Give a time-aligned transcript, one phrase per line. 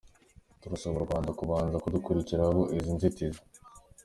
[0.61, 3.41] Turasaba u Rwanda kubanza kudukuriraho izi nzitizi’’.